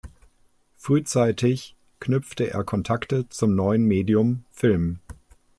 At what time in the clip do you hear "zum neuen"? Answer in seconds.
3.29-3.85